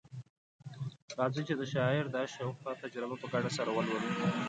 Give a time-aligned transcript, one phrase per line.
[1.17, 4.09] راځئ چي د شاعر دا شوخه تجربه په ګډه سره ولولو